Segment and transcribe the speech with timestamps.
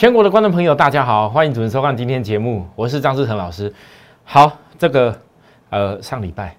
[0.00, 3.70] 全国的观众朋友，大家好，欢迎准时收看今天节目，我是张志成老师。
[4.24, 5.20] 好，这个
[5.68, 6.56] 呃，上礼拜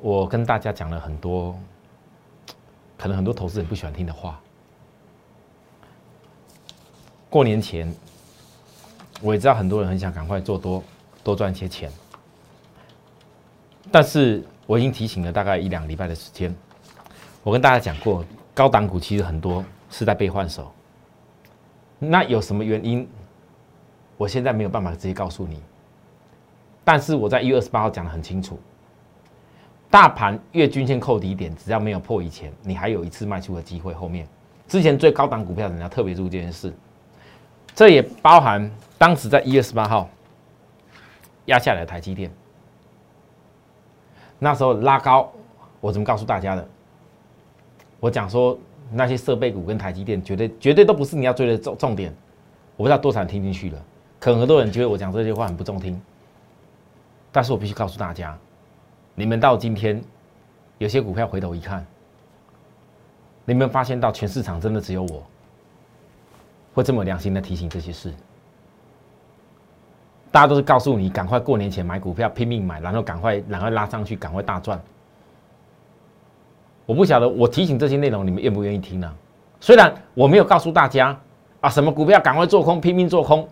[0.00, 1.54] 我跟大家讲了很多，
[2.96, 4.40] 可能很多投资人不喜欢听的话。
[7.28, 7.94] 过年前，
[9.20, 10.82] 我也知道很多人很想赶快做多，
[11.22, 11.92] 多赚一些钱，
[13.92, 16.56] 但是我已经提醒了大概一两礼拜的时间。
[17.42, 20.72] 我跟大家讲过，高档股其实很多是在被换手。
[22.08, 23.08] 那有什么原因？
[24.16, 25.62] 我现在没有办法直接告诉你。
[26.84, 28.58] 但是我在一月二十八号讲的很清楚，
[29.90, 33.92] 大盘月均线扣底点，只要没有破以前，你还有一次卖出的机会。
[33.92, 34.26] 后面
[34.68, 36.72] 之前最高档股票，人家特别注意这件事。
[37.74, 40.08] 这也包含当时在一月十八号
[41.46, 42.30] 压下来的台积电，
[44.38, 45.32] 那时候拉高，
[45.80, 46.68] 我怎么告诉大家的？
[48.00, 48.58] 我讲说。
[48.90, 52.14] 那些设备股跟台积电，绝对绝对都不是你要追的重重点。
[52.76, 53.82] 我不知道多少人听进去了，
[54.20, 56.00] 可能很多人觉得我讲这些话很不中听。
[57.32, 58.36] 但是我必须告诉大家，
[59.14, 60.02] 你们到今天
[60.78, 61.84] 有些股票回头一看，
[63.44, 65.22] 你们发现到全市场真的只有我
[66.74, 68.12] 会这么良心的提醒这些事。
[70.30, 74.78] 大家都是告诉你赶快过年前买股票，拼命买，然后赶快然后拉上去，赶快大赚。
[76.86, 79.12] 我不晓得，我提醒这些内容，你们愿不愿意听呢？
[79.58, 81.18] 虽然我没有告诉大家
[81.60, 83.48] 啊，什么股票赶快做空，拼命做空，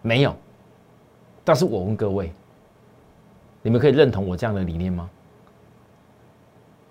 [0.00, 0.34] 没有。
[1.42, 2.32] 但是我问各位，
[3.62, 5.10] 你们可以认同我这样的理念吗？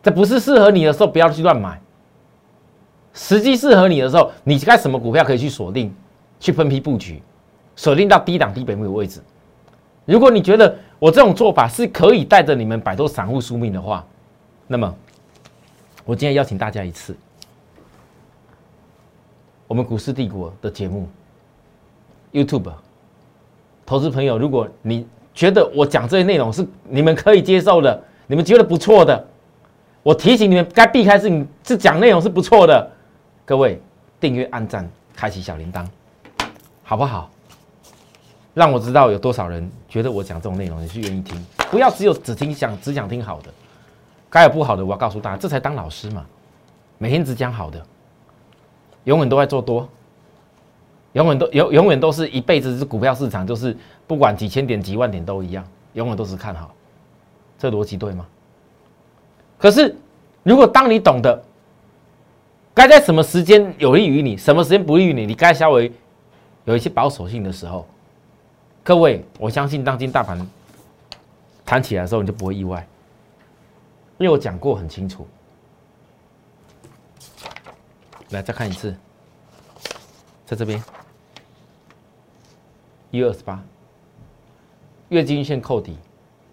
[0.03, 1.80] 这不是适合你的时候，不要去乱买。
[3.13, 5.94] 时机适合你的时候，你该什么股票可以去锁定，
[6.39, 7.22] 去分批布局，
[7.78, 9.22] 锁定到低档低本位的位置。
[10.03, 14.06] 如果你觉得我这种做法是可以带着你们摆脱散户宿命的话，
[14.67, 14.94] 那么。
[16.03, 17.16] 我今天邀请大家一次，
[19.67, 21.07] 我们股市帝国的节目
[22.31, 22.71] ，YouTube，
[23.85, 29.28] 投资朋友，如果你觉得我讲这些内容是你们可以接受的，你们觉得不错的，
[30.01, 32.91] 我提醒你们该避开是你是讲内容是不错的，
[33.45, 33.79] 各位
[34.19, 35.85] 订阅、按赞、开启小铃铛，
[36.83, 37.29] 好不好？
[38.53, 43.53] 让我知道有多少人觉得我讲这种内容你是愿意听，不要只有只听想只想听好的。
[44.31, 46.25] 该有不好的，我要告诉大家，这才当老师嘛。
[46.97, 47.86] 每天只讲好的，
[49.03, 49.88] 永远都在做多，
[51.14, 53.75] 永远都永永远都是一辈子是股票市场，就是
[54.08, 56.74] 不管几千点几万点都一样，永远都是看好。
[57.59, 58.25] 这逻辑对吗？
[59.58, 59.96] 可是
[60.44, 61.44] 如果当你懂得
[62.74, 65.92] 该在什么时间有利于你，什么时间不利于你，你该稍微
[66.63, 67.86] 有一些保守性的时候，
[68.84, 70.48] 各位，我相信当今大盘
[71.66, 72.88] 弹起来的时候，你就不会意外。
[74.21, 75.27] 因为我讲过很清楚，
[78.29, 78.95] 来再看一次，
[80.45, 80.81] 在这边
[83.09, 83.59] 一月二十八，
[85.09, 85.97] 月均线扣底，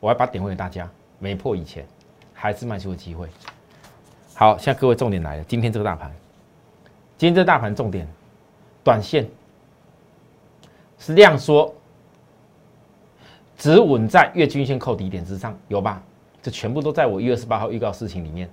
[0.00, 1.86] 我要把点位给大家，没破以前
[2.32, 3.28] 还是卖出的机会。
[4.34, 6.10] 好，现在各位重点来了，今天这个大盘，
[7.18, 8.08] 今天这大盘重点，
[8.82, 9.28] 短线
[10.98, 11.74] 是量缩，
[13.58, 16.02] 只稳在月均线扣底点之上，有吧？
[16.41, 18.49] 这全部都在我一月十八号预告事情里面，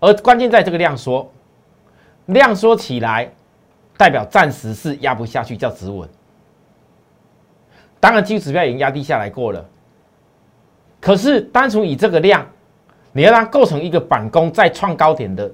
[0.00, 1.30] 而关键在这个量缩，
[2.26, 3.30] 量缩起来，
[3.96, 6.08] 代表暂时是压不下去，叫止稳。
[8.00, 9.64] 当然，基础指标已经压低下来过了，
[11.00, 12.46] 可是单纯以这个量，
[13.12, 15.50] 你要让它构成一个反攻再创高点的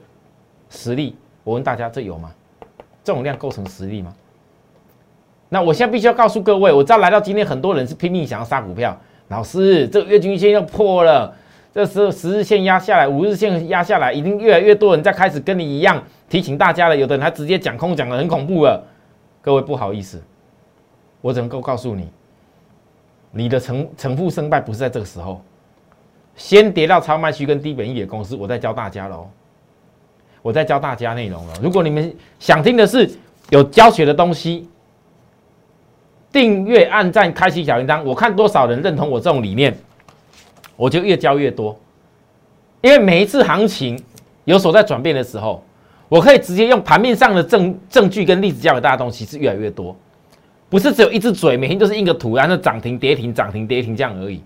[0.68, 2.32] 实力，我问大家，这有吗？
[3.02, 4.14] 这种量构成实力吗？
[5.48, 8.96] 那我现在必须要告诉各位，我知道来到今天，很多人是拼命想要杀股票。
[9.30, 11.32] 老师，这个月均线要破了，
[11.72, 16.96] 这时候十日线压下来，五日线压下来，已经越来越多人在开始跟你一样提醒大家了。
[16.96, 18.84] 有的人还直接讲空，讲的很恐怖了。
[19.40, 20.20] 各位不好意思，
[21.20, 22.08] 我只能够告诉你，
[23.30, 25.40] 你的成成负胜败不是在这个时候，
[26.34, 29.30] 先跌到超卖区跟低本益的公司，我在教大家喽，
[30.42, 31.54] 我在教大家内容了。
[31.62, 33.08] 如果你们想听的是
[33.50, 34.68] 有教学的东西。
[36.32, 39.76] 订阅、按赞、开启小铃铛，我看多少人认同我这种理念，
[40.76, 41.78] 我就越教越多。
[42.82, 44.00] 因为每一次行情
[44.44, 45.62] 有所在转变的时候，
[46.08, 49.94] 我可以直接用盘面上的证证据跟例子教给大家东西是越来越多，
[50.68, 54.42] 不是只有一只嘴，每天都是印个图，然后涨停、跌停、涨停、跌停这样而已，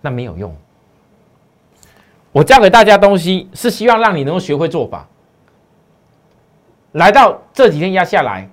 [0.00, 0.54] 那没有用。
[2.32, 5.08] 我教给大家东西是希望让你能够学会做法。
[6.92, 8.50] 来到这几天压下来。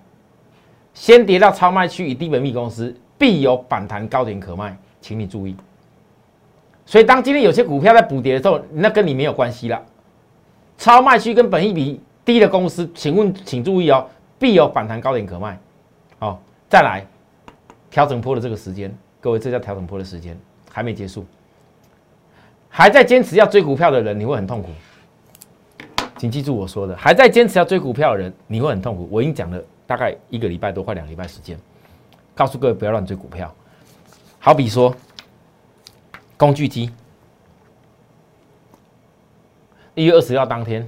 [0.97, 5.55] 先跌到超卖区，以低本密公司必有反弹高点可卖，请你注意。
[6.87, 9.79] 所以当今天有些股票在补跌的时候，那跟你没有关系了。
[10.75, 14.07] 超卖区跟本益比低的公司，请问请注意哦，
[14.39, 15.59] 必有反弹高点可卖。
[16.17, 17.05] 好，再来
[17.91, 18.91] 调整坡的这个时间，
[19.21, 20.35] 各位，这叫调整坡的时间
[20.71, 21.23] 还没结束，
[22.69, 24.69] 还在坚持要追股票的人，你会很痛苦。
[26.17, 29.07] 请记住我说的，还在坚持要追股票的人，你会很痛苦。
[29.11, 31.57] 我已经讲了大概一个礼拜多，快两礼拜时间，
[32.35, 33.51] 告诉各位不要乱追股票。
[34.37, 34.93] 好比说，
[36.35, 36.91] 工具机，
[39.95, 40.87] 一月二十号当天，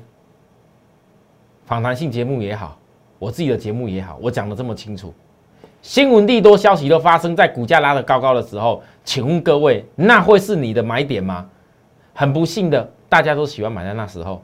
[1.65, 2.77] 访谈性节目也好，
[3.17, 5.13] 我自己的节目也好，我讲的这么清楚，
[5.81, 11.49] 新闻利多消息都发生在股价拉得高高的时候，请问各位，那会是你的买点吗？
[12.13, 14.43] 很不幸的，大家都喜欢买在那时候。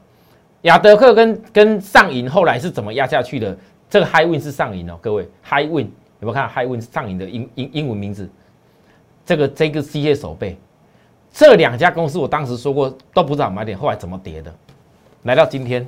[0.62, 3.56] 亚德克跟跟上影后来是怎么压下去的？
[3.88, 5.86] 这个 High Win 是上影哦，各位 High Win
[6.20, 8.28] 有没有看 High Win 上影的英英英文名字？
[9.24, 10.56] 这个这个机械手背，
[11.32, 14.54] 这两家公司我当时说过都不知道买点，后来怎么跌的？
[15.24, 15.86] 来到今天，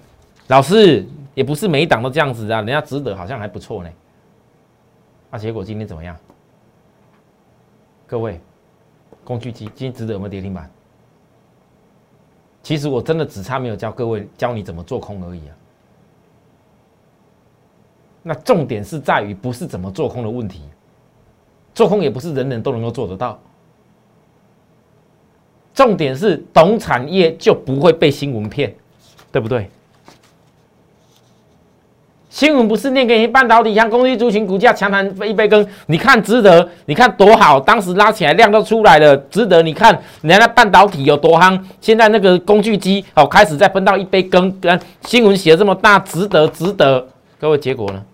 [0.49, 3.91] 老师也不是每一档都这样子啊，人家值得好像还不错呢。
[5.31, 6.17] 那结果今天怎么样？
[8.07, 8.41] 各位，
[9.23, 10.69] 工具机今天值得有没有跌停板？
[12.63, 15.55] 其实我真的只差没有教各位教你怎么做空而已啊。
[18.23, 20.63] 那重点是在于不是怎么做空的问题，
[21.75, 23.39] 做空也不是人人都能够做得到。
[25.73, 28.75] 重点是懂产业就不会被新闻骗，
[29.31, 29.71] 对不对？
[32.29, 36.69] 新闻不是念给你半导体像工具族群股价强弹一杯羹，你看值得？
[36.87, 39.63] 你看多好，当时拉起来量都出来了，值得？
[39.63, 46.47] 你看人家半导体有多夯，现在那个工具机哦开始再分到一杯羹，跟新闻写的这么大，值得？
[46.49, 47.07] 值得？
[47.39, 48.05] 各位结果呢？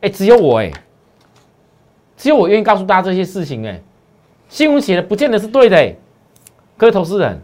[0.00, 0.72] 哎，只有我哎，
[2.16, 3.80] 只有我愿意告诉大家这些事情哎，
[4.48, 5.94] 新闻写的不见得是对的哎，
[6.76, 7.40] 各位投资人，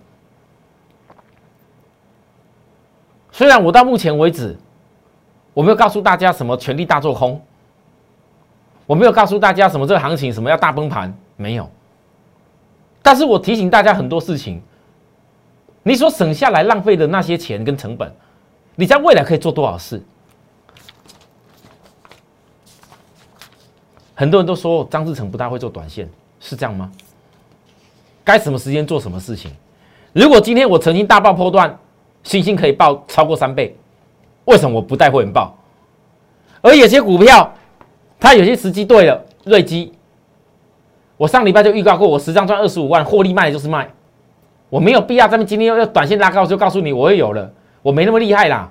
[3.32, 4.56] 虽然我到目前为止。
[5.52, 7.40] 我没有告诉大家什么全力大做空，
[8.86, 11.70] 我没有告诉大家什么这个行情什么要大崩盘，没有。
[13.00, 14.60] 但是我提醒大家很多事情，
[15.84, 18.12] 你所省下来浪费的那些钱跟成本，
[18.76, 20.02] 你在未来可以做多少事？
[24.14, 26.08] 很多人都说张志成不大会做短线，
[26.40, 26.90] 是这样吗？
[28.22, 29.50] 该什么时间做什么事情？
[30.12, 31.76] 如果今天我曾经大爆破段，
[32.22, 33.76] 星星可以爆超过三倍。
[34.44, 35.56] 为什么我不带会员爆？
[36.60, 37.52] 而有些股票，
[38.18, 39.92] 它有些时机对了，瑞基，
[41.16, 43.90] 我上礼拜就预告过，我十张赚二十五万，获利卖就是卖，
[44.68, 45.26] 我没有必要。
[45.26, 47.52] 咱们今天要要短线拉高，就告诉你我也有了，
[47.84, 48.66] 我没那么厉害啦，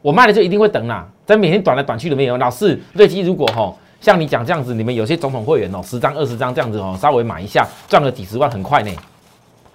[0.00, 1.06] 我卖了就一定会等啦。
[1.26, 2.38] 咱每天短来短去都没有。
[2.38, 8.90] 老是瑞基如果吼像你讲这样子，你们有些总统会员哦，十张二十张这样子哦，稍微买一下，赚个几十万很快呢。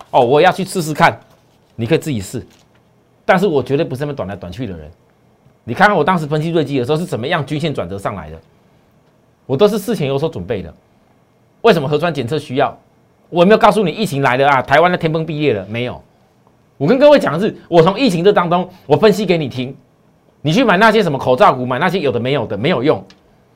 [0.09, 1.15] 哦，我要去试试看，
[1.75, 2.43] 你可以自己试，
[3.23, 4.89] 但是我绝对不是那么短来短去的人。
[5.63, 8.41] 你看看我当时分析瑞基的时候是怎么样均线转折上来的，
[9.45, 10.73] 我都是事前有所准备的。
[11.61, 12.75] 为什么核酸检测需要？
[13.29, 16.01] 我有没有告诉你疫情来了啊，台湾的天崩地裂了没有？
[16.77, 19.75] 我跟各位讲的是，我从疫情这当中我分析给你听。
[20.41, 23.01] 你去买那些什么口罩股，买那些有的没有的没有用。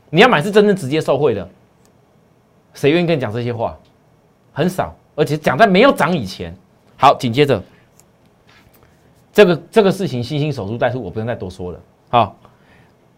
[0.10, 1.46] 你要买是真正直接受贿的，
[2.74, 3.78] 谁愿意跟你讲这些话？
[4.54, 6.56] 很少，而且讲在没有涨以前。
[6.96, 7.62] 好，紧接着
[9.34, 11.80] 这个这个事情，星星守株待兔，我不用再多说了。
[12.10, 12.38] 好，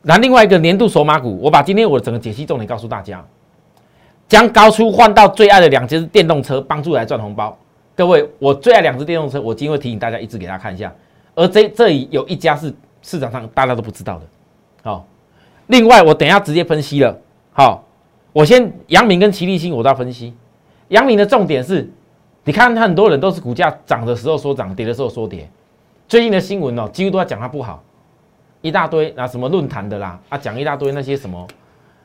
[0.01, 3.23] 那另外一个年度首马股，我把今天我整个解析重点告诉大家，
[4.27, 7.55] 将高出换到最爱的两只电动车，帮助来赚红包。
[7.99, 10.89] 各位，我最爱两只电动车，我今天会提醒大家一直给大家看一下。
[11.35, 14.25] 而这这里有一家是市场上大家都不知道的。
[14.83, 15.05] 好，
[15.67, 17.19] 另外我等一下直接分析了。
[17.51, 17.83] 好，
[18.31, 20.33] 我先杨明跟齐立新我都要分析。
[20.87, 21.91] 杨明的重点是，
[22.45, 25.49] 你看很多人都是股价涨的时候说涨，跌的时候说跌。
[26.07, 27.83] 最近的新闻哦，几乎都在讲它不好。
[28.61, 31.45] 一大堆啊，什么论坛的啦，啊，讲一大堆那些什么，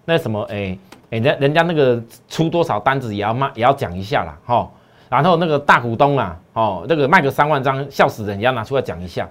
[0.04, 0.76] 那什么，哎，
[1.10, 4.68] 人家人家那个出多少单子也要骂，也要讲一下啦，哈。
[5.16, 9.28] 然后那个大股东啊，哦，那个卖个三万张，笑死人，也要拿出来讲一下。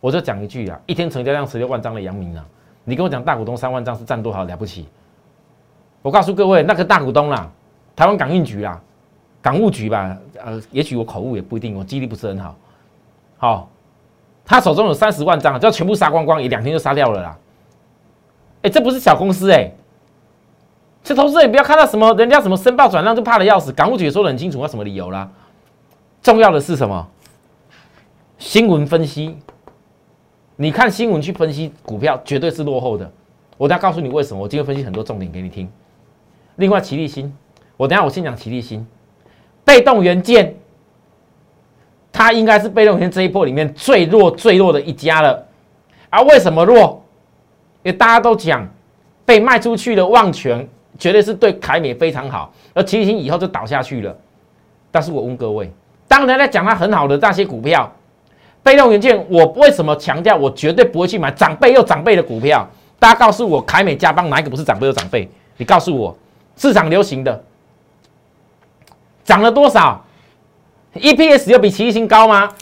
[0.00, 2.44] 我就讲一句啊，一天成交量十六万张的阳明啊，
[2.84, 4.88] 你跟我讲大股东三万张是占多少了不起？
[6.02, 7.50] 我告诉各位，那个大股东啦，
[7.94, 8.80] 台湾港运局啦，
[9.42, 12.56] 港务局吧，呃，也许我口误也不一定，我记忆力不是很好，
[13.36, 13.68] 好。
[14.42, 17.38] 他手中有三十万张，就要全部杀光光，也两天就杀掉了啦。
[18.62, 19.70] 哎，这不是小公司哎，
[21.02, 23.72] 这投资人不要看到什么人家什么申报转让就怕的要死。
[23.72, 25.28] 港务局说的很清楚，要什么理由啦？
[26.22, 27.08] 重要的是什么？
[28.38, 29.36] 新闻分析，
[30.56, 33.10] 你看新闻去分析股票，绝对是落后的。
[33.56, 34.42] 我再告诉你为什么。
[34.42, 35.70] 我今天分析很多重点给你听。
[36.56, 37.34] 另外，齐立新，
[37.76, 38.86] 我等下我先讲齐立新，
[39.64, 40.56] 被动元件。
[42.12, 45.46] 它应该是被动元件这一波里面最弱最弱的一家了，
[46.10, 47.02] 啊，为什么弱？
[47.82, 48.68] 因为大家都讲
[49.24, 50.68] 被卖出去的旺权
[51.00, 54.16] 绝对是对凯美非常好，而齐星以后就倒下去了。
[54.92, 55.72] 但是我问各位，
[56.06, 57.90] 当然在讲它很好的那些股票，
[58.62, 62.68] 被动元件，我为什么强调我绝对不会去买长辈又长辈的股票？
[62.98, 65.26] 大家告诉我，凯美加邦哪一个不是长辈又长辈？
[65.56, 66.14] 你告诉我，
[66.56, 67.42] 市场流行的
[69.24, 70.04] 涨了多少
[70.94, 72.52] ？EPS 又比齐星高吗？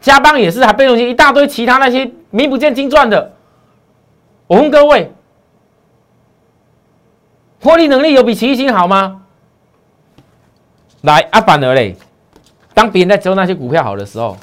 [0.00, 3.34] 加邦也是，还被动一大堆，其他那些名不见经传的。
[4.48, 5.12] 我问各位，
[7.62, 9.22] 获利能力有比奇星好吗？
[11.02, 11.94] 来，阿反而嘞，
[12.74, 14.36] 当别人在教那些股票好的时候，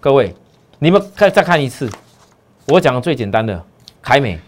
[0.00, 0.34] 各位，
[0.78, 1.88] 你们再再看一次，
[2.66, 3.64] 我讲的最简单的
[4.02, 4.38] 凯美，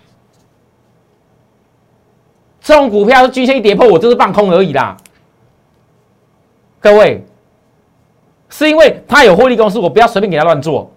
[2.61, 4.97] 这种股票均线一跌破，我就是放空而已啦。
[6.81, 7.25] 各位。
[8.51, 10.89] 是因为他有获利公司，我不要随便给他乱做。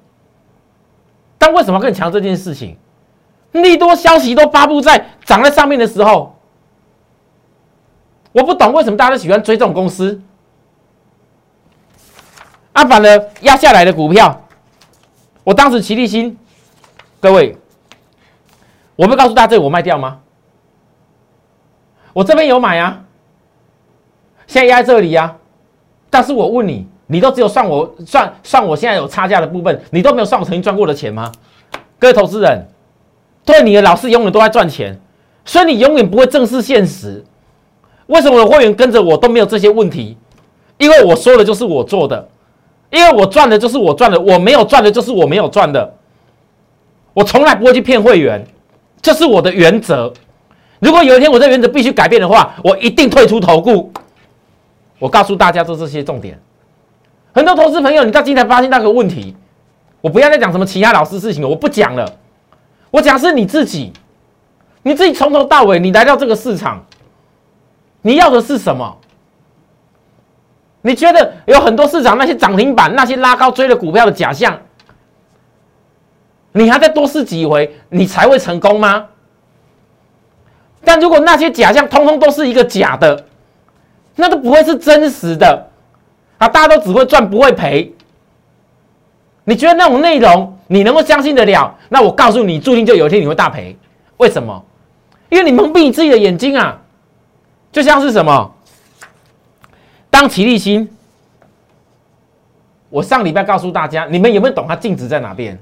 [1.39, 2.77] 但为什么更强这件事情？
[3.51, 6.37] 利多消息都发布在涨在上面的时候，
[8.31, 10.21] 我不懂为什么大家都喜欢追这种公司。
[12.73, 14.47] 阿反的压下来的股票，
[15.43, 16.37] 我当时齐立新，
[17.19, 17.57] 各位，
[18.95, 20.19] 我不告诉大家这我卖掉吗？
[22.13, 23.03] 我这边有买啊，
[24.45, 25.37] 现在压在这里呀。
[26.09, 26.87] 但是我问你。
[27.09, 31.31] 你都只有算我算算我现在有差价的部分，你都没有算我曾经赚过的钱吗？
[31.97, 32.67] 各位投资人，
[33.47, 34.99] 对你的老师永远都在赚钱，
[35.45, 37.23] 所以你永远不会正视现实。
[38.07, 40.17] 为什么我的会员跟着我都没有这些问题？
[40.77, 42.27] 因为我说的就是我做的，
[42.91, 45.95] 因为我赚的就是我赚的，我没有赚的就是我没有赚的。
[47.13, 48.45] 我从来不会去骗会员，
[49.01, 50.11] 这是我的原则。
[50.79, 53.91] 如果有一天我这原则必须改变的话，我一定退出投顾。
[54.99, 56.37] 我告诉大家做这些重点。
[57.33, 59.35] 很多投资朋友，你到今天发现那个问题。
[60.01, 62.13] 我不要再讲什么其他老师事情了，我不讲了。
[62.91, 63.91] 我讲是你自己，
[64.83, 66.85] 你自己从头到尾，你来到这个市场，
[68.01, 68.97] 你要的是什么？
[70.81, 74.59] 你觉得有很多市场那些涨停板、那些拉高追的股票的假象，
[76.53, 79.07] 你还在多试几回，你才会成功吗？
[80.83, 83.25] 但如果那些假象通通都是一个假的，
[84.15, 85.67] 那都不会是真实的。
[86.37, 86.47] 啊！
[86.47, 87.95] 大家都只会赚不会赔，
[89.43, 91.75] 你觉得那种内容你能够相信得了？
[91.89, 93.75] 那我告诉你，注定就有一天你会大赔。
[94.17, 94.63] 为什么？
[95.29, 96.79] 因为你蒙蔽你自己的眼睛啊！
[97.71, 98.53] 就像是什么？
[100.09, 100.89] 当齐立新，
[102.89, 105.59] 我上礼拜告诉大家，你们有没有懂它净值在哪边？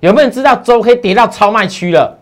[0.00, 2.18] 有没有人知道周 K 跌到超卖区了？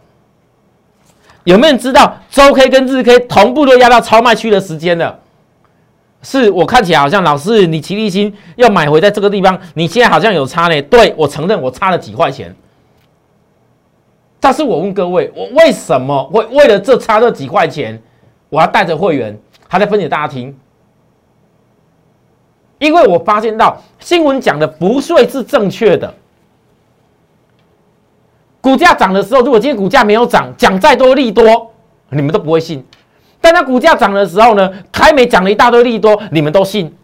[1.45, 5.20] 有没有人知道周 K 跟日 K 同步都压到超卖区的时间了？
[6.23, 10.83] 是我看起来好像老师，你齐立新要买回在这个地方，你现在好像有差呢。
[10.83, 12.55] 对我承认我差了几块钱，
[14.39, 18.01] 但是我问各位，我为什么会为了这差这几块钱，
[18.51, 20.55] 我要带着会员还在分给大家听？
[22.79, 26.15] 因为我发现到新闻讲的不税是正确的，
[28.61, 31.73] 股价涨的时候，如果今天股价没有涨，讲再多利多，
[32.11, 32.85] 你们都不会信。
[33.41, 36.95] 但它股价涨的时候呢，凯美讲了一大堆利多，你们都信。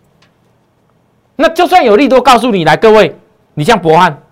[1.36, 3.14] 那就算有利多，告诉你来，各位，
[3.54, 4.22] 你像博汉，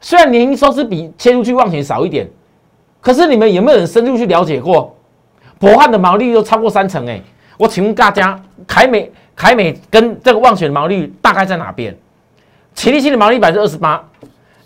[0.00, 2.28] 虽然年营收是比切入去望钱少一点，
[3.00, 4.96] 可是你们有没有人深入去了解过，
[5.58, 7.06] 博汉的毛利都超过三成？
[7.08, 7.20] 哎，
[7.56, 11.96] 我请问大家，凯美凯美跟这个望选毛利大概在哪边？
[12.74, 14.02] 齐力新的毛利百分之二十八，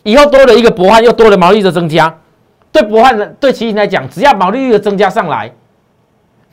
[0.02, 2.18] 以后多了一个博汉，又多了毛利的增加，
[2.72, 5.52] 对博汉的对齐力来讲，只要毛利率的增加上来。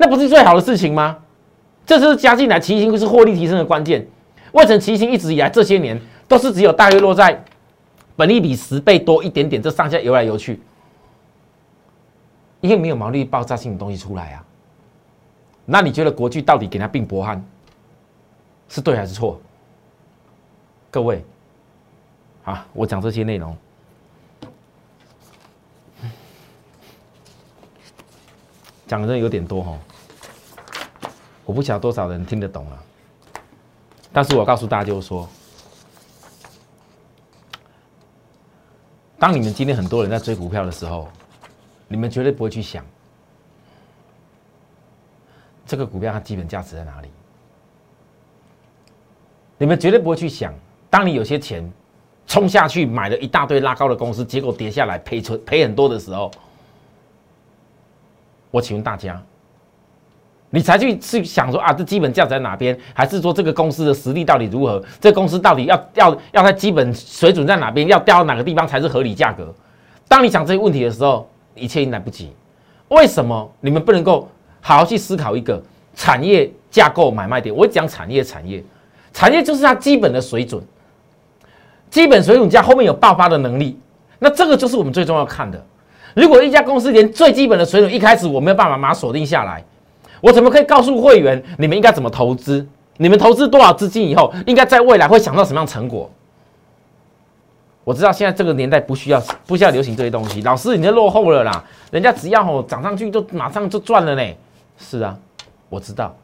[0.01, 1.15] 那不是最好的事情吗？
[1.86, 4.03] 这是加进来，奇形是获利提升的关键。
[4.51, 7.43] 为什么奇形一直以来这些年都是只有大约落在
[8.15, 10.60] 本利比十倍多一点点，这上下游来游去？
[12.62, 14.43] 因为没有毛利爆炸性的东西出来啊。
[15.65, 17.46] 那你觉得国巨到底给他并博汉
[18.67, 19.39] 是对还是错？
[20.89, 21.24] 各位，
[22.43, 23.55] 啊，我讲这些内容。
[28.88, 29.77] 讲的有点多哈，
[31.51, 32.84] 我不晓得多少人听得懂了，
[34.13, 35.27] 但是我告诉大家就是说，
[39.20, 41.10] 当你们今天很多人在追股票的时候，
[41.89, 42.86] 你们绝对不会去想
[45.65, 47.10] 这个股票它基本价值在哪里，
[49.58, 50.53] 你们绝对不会去想，
[50.89, 51.70] 当你有些钱
[52.27, 56.31] 冲下去买了一大堆拉高的公司，结果跌下来赔出赔很多的时候。
[58.51, 59.22] 我请问大家，
[60.53, 64.84] 你才去去想说啊，这基本价值在哪边，还是说这个公司的实力到底如何？
[65.00, 67.88] 这公司到底要要要它基本水准在哪边？
[67.88, 69.53] 要掉到哪个地方才是合理价格？
[70.08, 72.31] 当你想这些问题的时候，一切已经来不及。
[72.89, 74.29] 为什么你们不能够
[74.60, 75.62] 好好去思考一个
[75.96, 77.55] 产业架构买卖点？
[77.55, 78.62] 我讲产业，产业，
[79.13, 80.62] 产业就是它基本的水准，
[81.89, 83.79] 基本水准加后面有爆发的能力，
[84.20, 85.65] 那这个就是我们最重要看的。
[86.13, 89.63] 如果一家公司连最基本的水准一开始我没有办法把它锁定下来，
[90.22, 92.66] 我怎么可以告诉会员你们应该怎么投资？
[92.98, 96.10] 你们投资多少资金以后，应该在未来会想到什么样成果？
[97.84, 104.34] 我知道现在这个年代不需要不需要流行这些东西，老师你就落后了啦，人家只要吼涨上去就马上就赚了呢。
[104.78, 105.18] 是啊，
[105.68, 106.16] 我知道。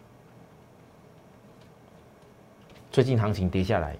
[2.92, 3.96] 最近行情跌下来，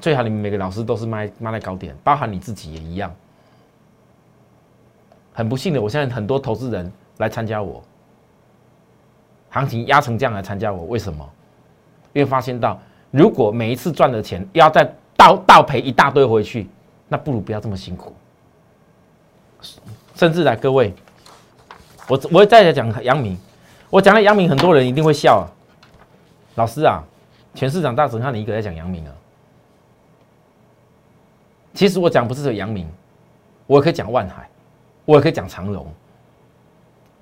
[0.00, 3.14] 最好你们每个老师都是卖卖在高点，包含你自己也一样。
[5.32, 7.82] 很不幸的，我现在很多投资人来参加我，
[9.54, 11.24] 行情压成这样来参加我，为什么？
[12.12, 12.76] 因为发现到
[13.12, 14.84] 如果每一次赚的钱要再
[15.16, 16.66] 倒倒赔一大堆回去，
[17.06, 18.12] 那不如不要这么辛苦。
[20.16, 20.92] 甚至来各位，
[22.08, 23.38] 我我再来讲杨明，
[23.90, 25.46] 我讲了杨明，很多人一定会笑啊。
[26.56, 27.04] 老师啊，
[27.54, 29.12] 全市场大只看你一个在讲杨明啊。
[31.74, 32.88] 其实我讲不是杨明，
[33.68, 34.48] 我也可以讲万海，
[35.04, 35.86] 我也可以讲长荣。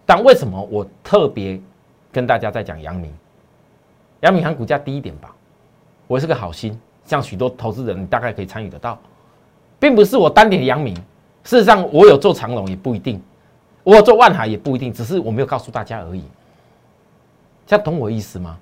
[0.06, 1.60] 但为什么我特别
[2.12, 3.10] 跟大家在讲杨明？
[4.20, 5.34] 杨明含股价低一点吧，
[6.06, 6.78] 我是个好心。
[7.04, 8.96] 像许多投资人，你大概可以参与得到，
[9.80, 10.94] 并不是我单点阳明。
[11.42, 13.20] 事实上，我有做长龙也不一定，
[13.82, 16.22] 我有做万海也不一定，只是我没有告诉大家而已。
[17.66, 18.56] 这样懂我意思吗？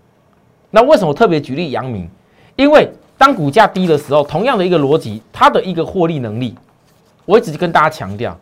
[0.71, 2.09] 那为什么特别举例阳明？
[2.57, 6.55] 因为当股价低的时候，同样的一个逻辑，它的一个获利能力，
[7.27, 8.35] 我一直跟大家强调。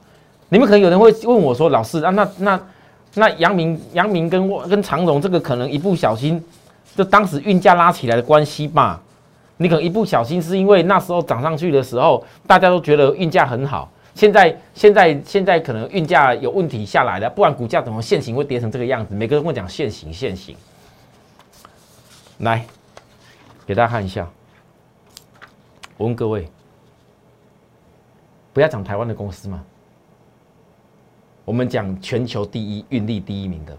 [0.49, 2.61] 你们可能有人会问我说：“老师啊，那那
[3.15, 6.43] 那阳明阳明跟跟长荣这个可能一不小心，
[6.95, 9.03] 就当时运价拉起来的关系吧？”
[9.61, 13.91] 你可能一不小心，是因为那时候涨上去的时候，大家都觉得运价很好。
[14.15, 19.16] 现在、现在、现在可能运价有问题下来了，不然股价怎么现行会跌成这个样子？
[19.16, 20.57] 每个人跟我讲现行、现行。
[22.38, 22.64] 来，
[23.66, 24.29] 给大家看一下。
[25.97, 26.49] 我问各位，
[28.53, 29.64] 不要讲台湾的公司嘛，
[31.48, 33.74] 我们讲全球第一、运力第一名的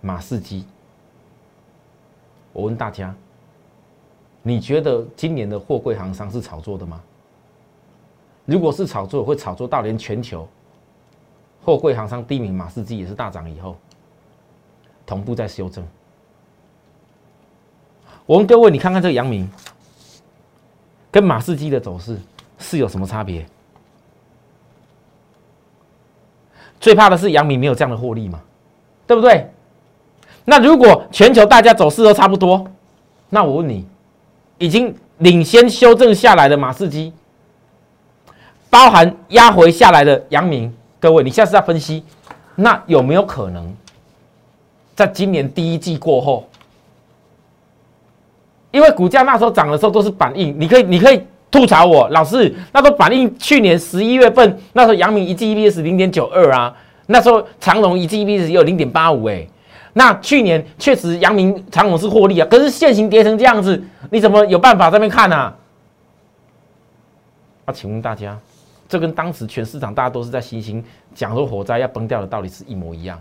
[0.00, 0.64] 马士基。
[2.52, 3.14] 我问大家。
[4.42, 7.00] 你觉得今年的货柜行商是炒作的吗？
[8.46, 10.48] 如果是炒作，会炒作到连全球
[11.64, 13.76] 货柜行商第一名马士基也是大涨以后，
[15.06, 15.86] 同步在修正。
[18.24, 19.48] 我问各位，你看看这个阳明
[21.12, 22.18] 跟马士基的走势
[22.58, 23.46] 是有什么差别？
[26.86, 28.38] 最怕的是杨明没有这样的获利嘛，
[29.08, 29.50] 对不对？
[30.44, 32.64] 那如果全球大家走势都差不多，
[33.28, 33.84] 那我问你。
[34.58, 37.12] 已经领先修正下来的马士基，
[38.70, 42.04] 包含压回下来的杨明，各位，你下次再分析，
[42.54, 43.74] 那有没有可能
[44.94, 46.48] 在今年第一季过后？
[48.70, 51.20] 因为股价那时候涨的时候都是反应，你可以你可以
[51.56, 59.46] 吐槽我，老师，那都反映去年十一月份那时候阳明一季 EPS 零点九二啊，那时候长隆一季 EPS 也有零点八五哎。
[59.94, 65.50] 那去年确实阳明长隆是获利啊，可是现行跌成这样子，你怎么有办法在那边看呢？
[67.64, 68.38] 啊，请问大家，
[68.86, 73.18] 这跟当时全市场大家都是在新兴讲说火灾要崩掉的道理是一模一样。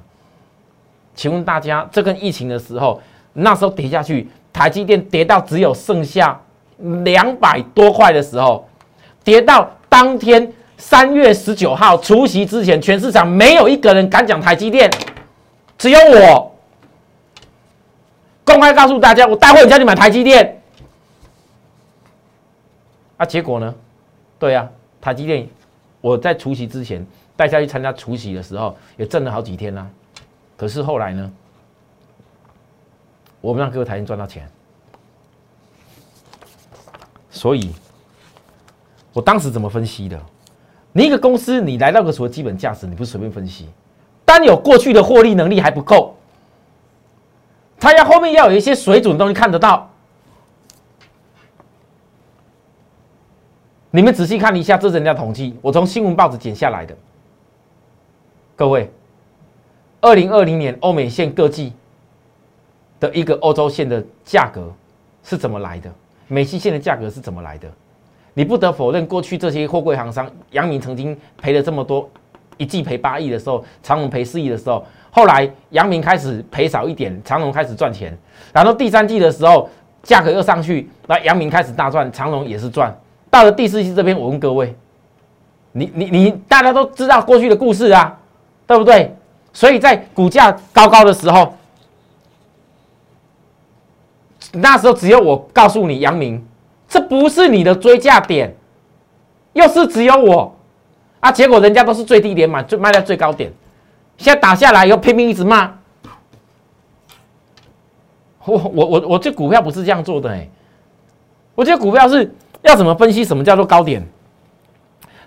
[1.16, 6.38] 请问大家，这跟疫情的时候那时候跌下去，台积电跌到只有剩下
[6.78, 8.68] 两百多块的时候，
[9.24, 14.92] 跌到当天三月十九号除夕之前，全市场没有一个人敢讲台积电，
[15.78, 16.52] 只有我。
[18.44, 20.62] 公开告诉大家，我待会叫你买台积电。
[23.18, 23.74] 啊，结果呢？
[24.38, 24.70] 对呀，
[25.02, 25.48] 台积电，
[26.02, 27.04] 我在除夕之前
[27.36, 29.88] 带下去参加除夕的时候，也挣了好几天啦。
[30.58, 31.32] 可是后来呢？
[33.42, 34.50] 我们让各位台积赚到钱。
[37.36, 37.70] 所以，
[39.12, 40.18] 我当时怎么分析的？
[40.94, 43.68] 你一个公司，你来到个什么基本价值，你不是随便分析，
[44.24, 46.16] 单有过去的获利能力还不够。
[47.78, 49.92] 它要后面要有一些水准东西看得到，
[53.92, 56.96] 你们仔细看一下这是人家统计，我从新闻报纸剪下来的。
[58.56, 58.90] 各位，
[60.00, 61.74] 二零二零年欧美线各季
[63.02, 64.74] 的一个欧洲线的价格
[65.22, 65.94] 是怎么来的？
[66.28, 67.68] 美西线的价格是怎么来的？
[68.34, 72.10] 你不得否认，过去这些货柜行商，杨明曾经赔了这么多，
[72.58, 78.18] 一季赔八亿的时候，长隆赔四亿的时候，后来杨明开始赔少一点，长隆开始赚钱，
[78.52, 79.70] 然后第三季的时候
[80.04, 82.94] 价格又上去，那杨明开始大赚，长隆也是赚。
[83.30, 84.76] 到了第四季这边，我问各位，
[85.72, 88.18] 你你你大家都知道过去的故事啊，
[88.68, 89.16] 对不对？
[89.54, 91.54] 所以在股价高高的时候，
[94.56, 96.46] 那时候只有我告诉你，杨明
[96.88, 98.56] 这不是你的追价点，
[99.54, 100.56] 又是只有我
[101.20, 103.52] 啊，结果人家都是最低点买，最卖在最高点，
[104.18, 105.72] 现在打下来又拼命一直骂，
[108.46, 110.48] 我我我我这股票不是这样做的哎，
[111.56, 112.34] 我这股票是。
[112.62, 114.04] 要怎么分析什么叫做高点？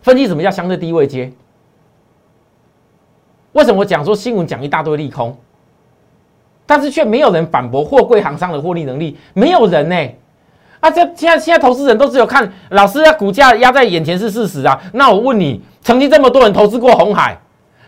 [0.03, 1.33] 分析什么叫相对低位接？
[3.53, 5.39] 为什么我讲说新闻讲一大堆利空，
[6.69, 9.17] 但是却没有人反驳货柜行商的获利能力？
[9.33, 9.97] 没有人呢？
[10.81, 14.79] 啊，这现在现在投资人都只有看老师的股价压在眼前是事实啊。
[14.93, 17.39] 那我问你，曾经这么多人投资过红海，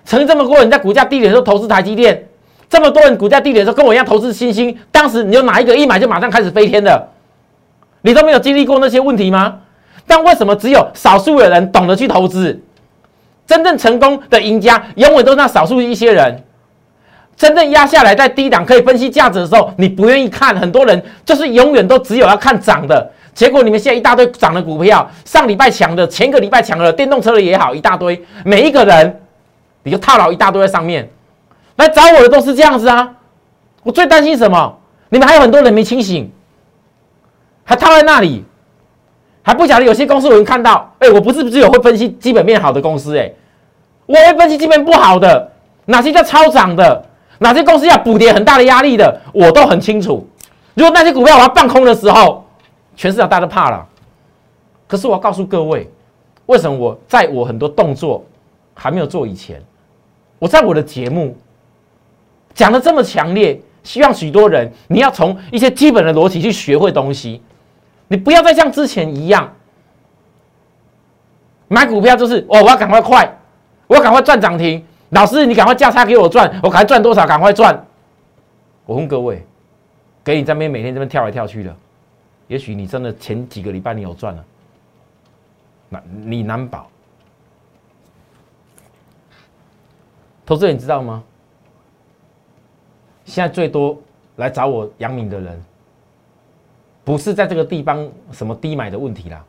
[0.06, 2.26] 曾经这么多人在股价低点的时候投资台积电，
[2.70, 7.08] 这么多人股价低点的时候跟我一样投资新兴，当时你有哪一个一买就马上开始飞天的？
[8.00, 9.58] 你都没有经历过那些问题吗？
[10.06, 12.58] 但为什么只有少数的人懂得去投资？
[13.46, 16.42] 真正成功的赢家永远都是那少数一些人。
[17.40, 20.54] 真正压下来在低档可以分析价值的时候，你不愿意看。
[20.54, 23.10] 很多人就是永远都只有要看涨的。
[23.32, 29.22] 结果你们现在一大堆涨的股票，上礼拜强的，前个礼拜强的，电动车的也好，一大堆，每一个人
[29.84, 31.08] 你就套牢一大堆在上面。
[31.76, 33.10] 来找我的都是这样子啊！
[33.84, 34.78] 我最担心什么？
[35.08, 36.30] 你们还有很多人没清醒。
[37.64, 38.44] 还套在那里，
[39.40, 43.32] 还不晓得有些公司有人看到，哎，我不是不是有会分析基本面好的公司，哎，
[44.04, 45.50] 我会分析基本面不好的，
[45.86, 47.02] 哪些叫超涨的，
[47.42, 50.28] 哪些公司要补跌很大的压力的，我都很清楚。
[50.74, 52.46] 如果那些股票我要放空的时候，
[52.94, 53.86] 全市场大家都怕了。
[54.86, 55.90] 可是我要告诉各位，
[56.46, 58.22] 为什么我在我很多动作
[58.74, 59.62] 还没有做以前，
[60.38, 61.34] 我在我的节目
[62.52, 67.42] 讲的这么强烈，希望许多人你要从一些基本的逻辑去学会东西。
[68.08, 69.50] 你不要再像之前一样
[71.68, 73.38] 买股票，就是哦，我要赶快快，
[73.86, 74.84] 我要赶快赚涨停。
[75.10, 77.86] 老师，你赶快价差给我赚，我赶快赚多少，赶快赚。
[78.86, 79.44] 我问各位，
[80.24, 81.76] 给你这边每天这边跳来跳去的，
[82.48, 84.44] 也许你真的前几个礼拜你有赚了，
[85.88, 86.88] 那你难保。
[90.46, 91.22] 投资人，你知道吗？
[93.24, 93.96] 现在最多
[94.36, 95.62] 来找我杨明的人。
[97.04, 99.44] 不是在这个地方什么低买的问题啦，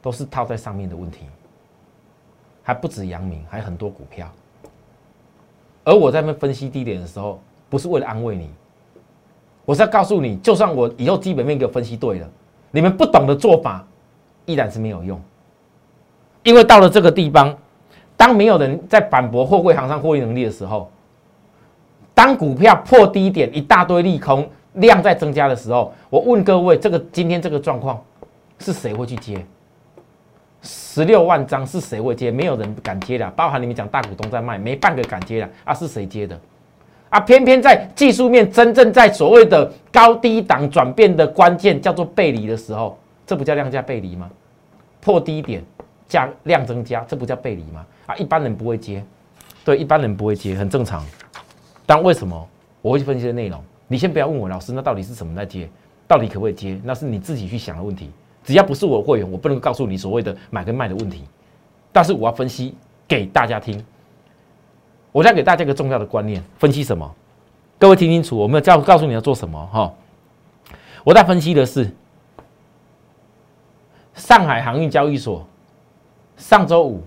[0.00, 1.26] 都是套在上面的问题，
[2.62, 4.30] 还不止阳明，还有很多股票。
[5.84, 8.50] 而我在那分析低点的时候，不是为了安慰你，
[9.64, 12.28] 我是要告诉你，就算我以后基本面给分析对了，
[12.70, 13.86] 你们不懂的做法
[14.46, 15.20] 依然是没有用，
[16.42, 17.56] 因为到了这个地方，
[18.16, 20.90] 当没有人在反驳货柜行上获利能力的时候，
[22.14, 24.48] 当股票破低点，一大堆利空。
[24.78, 28.02] 量在增加的时候，我问各位，这个今天这个状况
[28.58, 29.46] 是谁会去接？
[30.64, 32.30] 十六万张是谁会接？
[32.30, 35.74] 没有人敢接的，包含你们讲大股东在卖，没半个敢接的啊！
[35.74, 36.40] 是谁接的？
[37.10, 44.28] 啊，偏偏在技术面真正在所谓的高低档转变的关键叫做背离的时候，这不叫量价背离吗？
[45.00, 45.62] 破低点
[46.08, 47.86] 价量增加，这不叫背离吗？
[48.06, 49.04] 啊，一般人不会接，
[49.64, 51.04] 对，一般人不会接，很正常。
[51.86, 52.48] 但为什么
[52.80, 53.62] 我会去分析的内容？
[53.86, 55.68] 你先不要问我，老师，那到底是什么在接？
[56.08, 56.80] 到底可不可以接？
[56.82, 58.10] 那是你自己去想的问题。
[58.44, 61.24] 只要不是我会员，我不能告诉你所谓的买跟卖的问题。
[61.90, 62.74] 但是我要分析
[63.08, 63.84] 给大家听。
[65.10, 67.12] 我再给大家一个重要的观念：分析什么？
[67.78, 69.92] 各位听清楚，我们要教告诉你要做什么哈。
[71.02, 71.90] 我在分析的是
[74.14, 75.46] 上海航运交易所
[76.36, 77.02] 上周五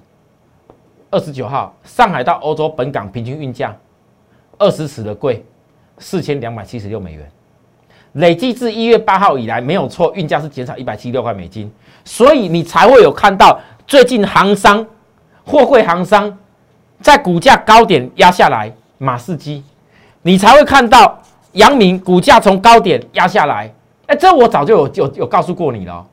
[1.10, 3.76] 二十九号，上海到欧洲本港平均运价
[4.58, 5.45] 二十尺的贵。
[6.00, 7.28] 四千两百七十六美元，
[8.13, 11.72] 累计至一月八号以来没有错，运价是减少一百七十六块美金，
[12.04, 14.86] 所以你才会有看到最近行商、
[15.46, 16.38] 货柜行商
[17.02, 19.63] 在股价高点压下来，马士基，
[20.24, 21.22] 你才会看到
[21.54, 23.72] 阳明股价从高点压下来。
[24.08, 26.06] 哎，这我早就有有有告诉过你了。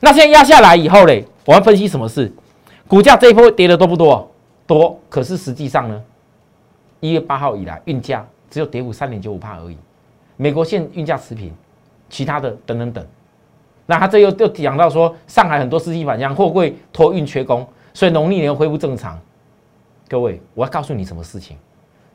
[0.00, 2.32] 那现在压下来以后嘞，我要分析什么事？
[2.86, 4.30] 股价这一波跌的多不多？
[4.66, 6.00] 多，可是实际上呢，
[7.00, 8.26] 一月八号以来运价。
[8.50, 9.76] 只有跌幅三点九五帕而已，
[10.40, 11.52] 美国现运价持平，
[12.08, 13.06] 其他的等等等，
[13.84, 19.20] 那他这又又讲到说，上海很多司机返乡，货柜托运缺工，所以农历年恢复正常。
[20.08, 21.58] 各位，我要告诉你什么事情？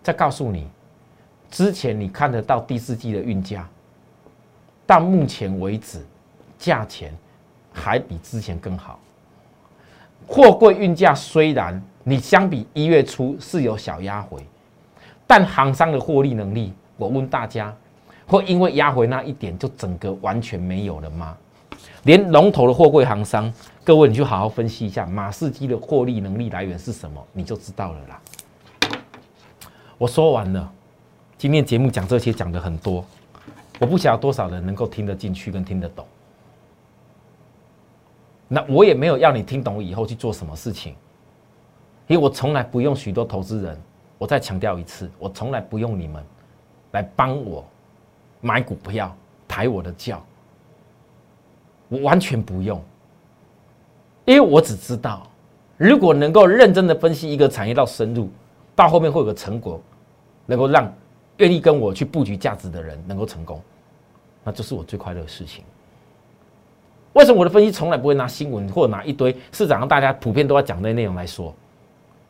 [0.02, 0.68] 再告诉你，
[1.52, 3.70] 之前你看得到第四季的运价，
[4.88, 6.04] 到目前为止，
[6.58, 7.16] 价钱
[7.72, 9.00] 还比之前更好。
[10.26, 14.44] 货柜运价虽然你相比一月初是有小压回，
[15.28, 17.72] 但行商的获利能力，我问大家，
[18.28, 21.38] 会因为压回那一点就整个完全没有了吗？
[22.04, 23.52] 连龙头的货柜行商，
[23.84, 28.22] 各位你就好好分析一下马士基的获利能力来源是什么，你就知道了啦。
[29.98, 30.72] 我说完了，
[31.38, 33.04] 今天节目讲这些讲的很多，
[33.80, 36.06] 我不晓得多少人能够听得进去跟听得懂。
[38.48, 40.96] 那我也没有要你听懂以后去做什么事情，
[42.08, 43.80] 因为我从来不用许多投资人。
[44.18, 46.24] 我再强调一次，我从来不用你们
[46.92, 47.66] 来帮我
[48.46, 49.16] 买股票、
[49.48, 50.24] 抬我的轿，
[51.88, 52.80] 我完全不用，
[54.26, 55.28] 因为我只知道，
[55.78, 58.30] 如果能够认真的分析一个产业到深入。
[58.78, 59.80] 到后面会有个成果，
[60.46, 60.94] 能够让
[61.38, 63.62] 愿意跟我去布局价值的人能够成功，
[64.44, 65.64] 那这是我最快乐的事情。
[67.14, 71.56] 为什么我的分析从来不会拿新闻或者拿一堆市场上大家普遍都要讲的内容来说？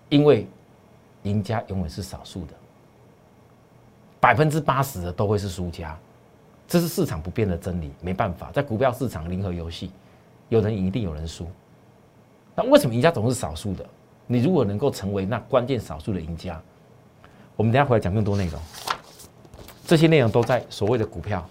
[0.09, 0.47] 因为
[1.23, 2.53] 赢家永远是少数的，
[4.19, 5.97] 百分之八十的都会是输家，
[6.67, 7.91] 这是市场不变的真理。
[8.01, 9.91] 没办法，在股票市场零和游戏，
[10.49, 11.47] 有人赢一定有人输。
[12.55, 13.85] 那为什么赢家总是少数的？
[14.27, 16.59] 你如果能够成为那关键少数的赢家，
[17.55, 18.59] 我们等下回来讲更多内容。
[19.85, 21.47] 这些内容都在所谓的股票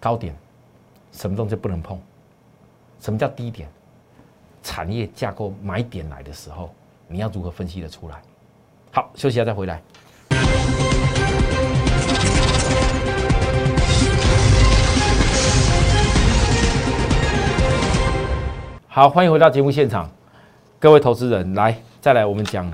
[0.00, 0.34] 高点，
[1.12, 2.00] 什么东西不能碰？
[3.00, 3.68] 什么叫低点？
[4.64, 6.74] 产业架构买点来的时候，
[7.06, 8.20] 你要如何分析的出来？
[8.90, 9.80] 好，休息一下再回来。
[18.98, 20.10] 好，欢迎回到节目现场。
[20.80, 22.68] 各位投资人，来，再来，我们讲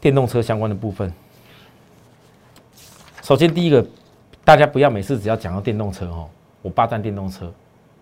[0.00, 1.12] 电动车相关的部分。
[3.20, 3.84] 首先，第一个，
[4.46, 6.30] 大家不要每次只要讲到电动车哦，
[6.62, 7.52] 我霸占电动车，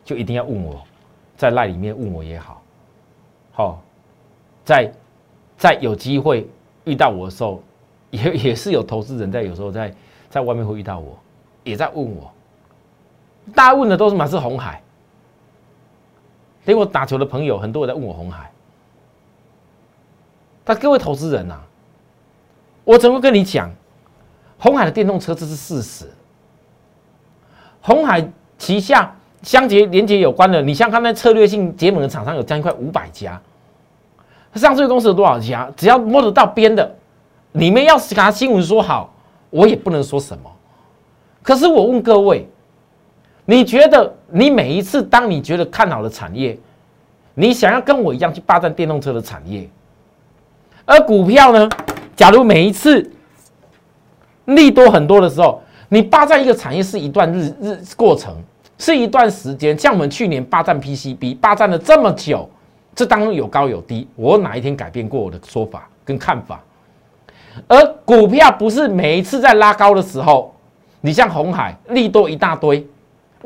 [0.04, 0.80] 就一定要问我，
[1.36, 2.62] 在赖里面问我也好，
[3.50, 3.82] 好，
[4.64, 4.92] 在
[5.58, 6.48] 在有机会
[6.84, 7.60] 遇到我的时候，
[8.10, 9.92] 也 也是有投资人在有时候在
[10.30, 11.18] 在外面会遇到我，
[11.64, 12.32] 也在问我，
[13.52, 14.80] 大家问的都是满是红海。
[16.66, 18.50] 连我打球的朋友很多人在问我红海，
[20.64, 21.54] 但各位投资人呐，
[22.84, 23.70] 我怎么跟你讲？
[24.58, 26.10] 红海的电动车这是事实。
[27.80, 33.40] 红海旗下相结连接有关的，你像他那策略性结盟的厂商有将近快五百家，
[34.54, 35.70] 上市公司有多少家？
[35.76, 36.94] 只要摸得到边的，
[37.52, 39.14] 你们要是给他新闻说好，
[39.50, 40.50] 我也不能说什么。
[41.42, 42.48] 可是我问各位。
[43.46, 46.58] 你觉得你每一次当你觉得看好的产业，
[47.34, 49.68] 你想要跟我一样去霸占电动车的产业，
[50.84, 51.68] 而股票呢？
[52.16, 53.08] 假如每一次
[54.46, 58.34] 利多很多的时候，你霸占一个产业是一段日日过程，
[58.78, 59.78] 是一段时间。
[59.78, 62.48] 像我们去年霸占 PCB，霸占了这么久，
[62.94, 64.08] 这当中有高有低。
[64.16, 66.60] 我哪一天改变过我的说法跟看法？
[67.68, 70.52] 而股票不是每一次在拉高的时候，
[71.00, 72.84] 你像红海利多一大堆。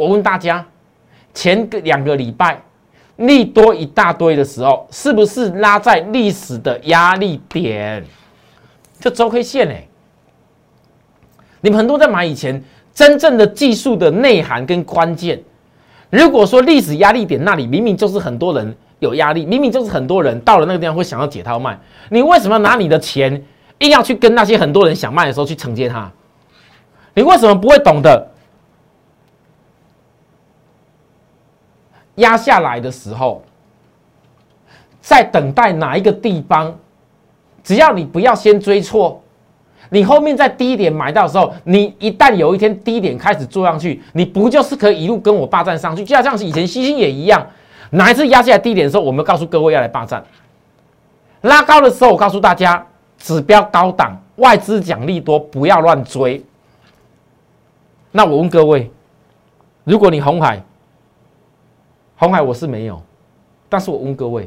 [0.00, 0.64] 我问大家，
[1.34, 2.58] 前个两个礼拜
[3.16, 8.02] 利多一大堆的时候，是不是拉在历史的压力点？
[8.98, 9.86] 这周 K 线哎，
[11.60, 15.38] 你们很多在买以前真正的技术的内涵跟关键。
[16.08, 23.44] 如果说历史压力点那里明明就是很多人有压力，明明就是很多人到了那个地方会想要解套卖，你为什么拿你的钱
[23.80, 26.10] 硬要去跟那些很多人想卖的时候去承接它？
[27.12, 28.29] 你为什么不会懂得？
[32.20, 33.42] 压下来的时候，
[35.00, 36.74] 在等待哪一个地方？
[37.62, 39.22] 只要你不要先追错，
[39.90, 46.02] 你后面在低点买到的时候，你一旦有一天低点开始做上去，你不就是可以一路跟我霸占上去？
[46.02, 47.46] 就像是以前星星也一样，
[47.90, 50.24] 哪一次压下来低点的时候，我们告诉各位要来霸占。
[51.42, 52.86] 拉高的时候，我告诉大家
[53.18, 56.42] 指标高档，外资奖励多，不要乱追。
[58.10, 58.90] 那我问各位，
[59.84, 60.62] 如果你红海？
[62.20, 63.02] 红海我是没有，
[63.66, 64.46] 但是我问各位，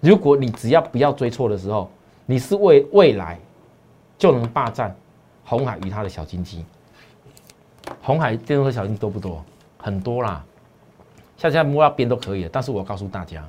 [0.00, 1.90] 如果你只要不要追错的时候，
[2.24, 3.36] 你是为未来
[4.16, 4.94] 就能霸占
[5.44, 6.64] 红海与他的小金鸡。
[8.00, 9.44] 红海电动车小金多不多？
[9.76, 10.44] 很多啦，
[11.36, 12.48] 像现在摸到边都可以。
[12.52, 13.44] 但是我告诉大家，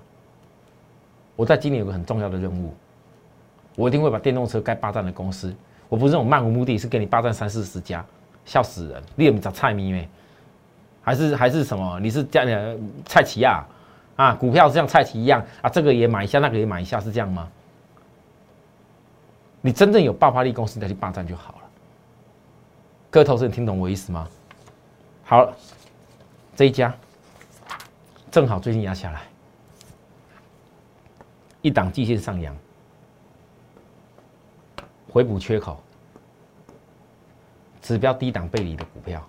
[1.35, 2.73] 我在今年有个很重要的任务，
[3.75, 5.55] 我一定会把电动车该霸占的公司，
[5.87, 8.03] 我不是那种漫无目的，是给你霸占三四十家，
[8.43, 9.03] 笑死人！
[9.13, 10.09] 你有没找菜咪咩？
[11.05, 11.99] 还是还是什么？
[11.99, 13.63] 你是这样的蔡奇亚
[14.15, 14.33] 啊？
[14.33, 15.69] 股票是像蔡奇一样啊？
[15.69, 17.47] 这个也买一下，那个也买一下，是这样吗？
[19.61, 21.59] 你真正有爆发力公司你再去霸占就好了。
[23.11, 24.27] 各位投资人听懂我意思吗？
[25.23, 25.53] 好，
[26.55, 26.91] 这一家
[28.31, 29.21] 正好最近压下来，
[31.61, 32.55] 一档季线上扬，
[35.11, 35.79] 回补缺口，
[37.81, 39.23] 指标低档背离的股票，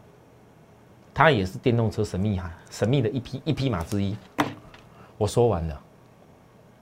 [1.17, 4.15] 它也是电动车神秘哈神秘的一匹一匹马之一。
[5.17, 5.81] 我说完了，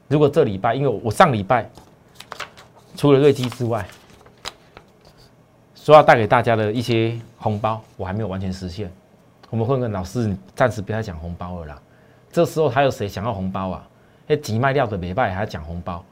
[0.09, 1.71] 如果这礼拜，因为我上礼拜
[2.97, 3.87] 除了瑞基之外，
[5.77, 8.91] 说要带给大家的一些红包，我还没有完全实现。
[9.51, 11.83] 我们会跟老师暂时不要讲红包了啦。
[12.33, 13.89] 这时候还有谁想要红包啊？
[14.27, 16.05] 那急卖料的没卖，还要讲红包。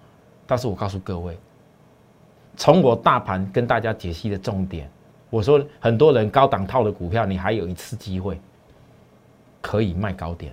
[0.46, 1.36] 但是我告诉各位，
[2.56, 4.88] 从我大盘跟大家解析的重点，
[5.32, 8.38] 我说很多人高档套的股票，你还有一次机会
[9.62, 10.52] 可以卖高点。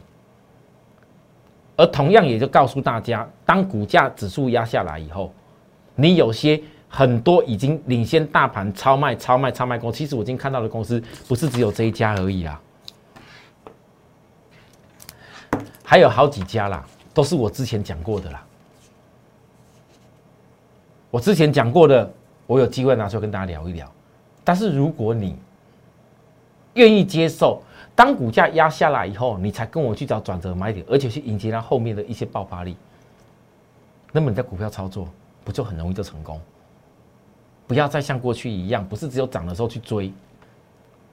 [1.75, 5.33] 而同样也就告诉大家，当股价指数压下来以后，
[5.95, 6.61] 你有些。
[6.91, 12.59] 很多已经领先大盘超卖、超卖、超卖公，其实我已经看到的公司不是只有这一家而已啦，
[15.83, 18.43] 还有好几家啦，都是我之前讲过的啦。
[21.11, 22.11] 我之前讲过的，
[22.47, 23.93] 我有机会拿出来跟大家聊一聊。
[24.49, 25.35] 但是如果你
[26.73, 27.61] 愿意接受，
[27.93, 32.75] 当股价压下来以后，你才跟我去找转折买点，而且去迎接它后面的一些爆发力，
[34.11, 35.07] 那么你在股票操作
[35.43, 36.41] 不就很容易就成功？
[37.67, 40.11] 不要再像过去一样，不是只有涨的时候去追，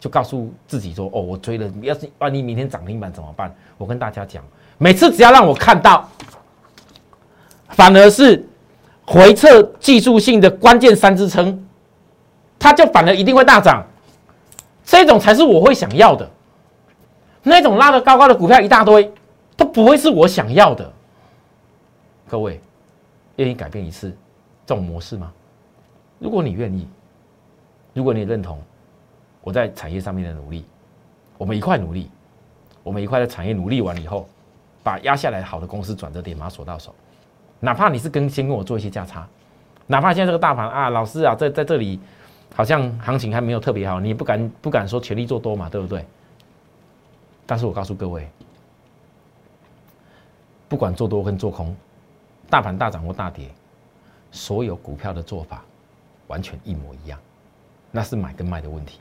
[0.00, 4.42] 就告诉自己说：“哦，我追了，要是万一明天涨停板怎么办？”我跟大家讲，
[4.78, 6.08] 每次只要让我看到，
[7.68, 8.48] 反而是
[9.04, 11.65] 回撤技术性的关键三支撑，
[12.58, 13.84] 它就反而一定会大涨。
[14.84, 16.28] 这种才是我会想要的。
[17.42, 19.10] 那种拉得高高的股票一大堆，
[19.56, 20.92] 都不会是我想要的。
[22.28, 22.60] 各位，
[23.36, 24.10] 愿意改变一次
[24.64, 25.32] 这种模式吗？
[26.18, 26.88] 如果你愿意，
[27.94, 28.60] 如果你认同
[29.42, 30.64] 我在产业上面的努力，
[31.38, 32.10] 我们一块努力，
[32.82, 34.28] 我们一块在产业努力完以后，
[34.82, 36.94] 把压下来好的公司转折点马锁到手，
[37.60, 39.26] 哪怕你是跟先跟我做一些价差，
[39.86, 42.00] 哪怕现在这个大盘啊，老师啊，在在这里
[42.56, 46.04] 好像行情还没有特别好，你不敢不敢说全力做多嘛，对不对？
[47.46, 48.26] 但是我告诉各位，
[50.66, 51.76] 不管做多跟做空，
[52.50, 53.48] 大盘大涨或大跌，
[54.32, 55.62] 所有股票的做法。
[56.28, 57.16] 完全一模一样，
[57.92, 58.98] 那是买跟卖的问题。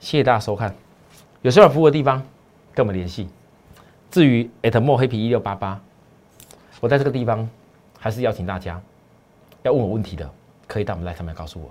[0.00, 0.74] 谢谢大家收看，
[1.40, 2.20] 有需要服务的地方
[2.74, 3.28] 跟我们联系。
[4.10, 5.80] 至于 at 墨黑皮一六八八，
[6.80, 7.48] 我在这个地方
[7.96, 8.82] 还是邀请大家
[9.62, 10.28] 要问我问题的，
[10.66, 11.70] 可以到我们来上面告诉我。